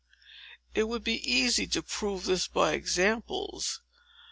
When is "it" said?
0.73-0.85